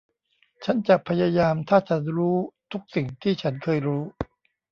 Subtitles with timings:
[0.63, 2.37] ฉันจะพยายามถ้าฉันรู้
[2.71, 4.03] ทุกสิ่งที่ฉันเคยรู้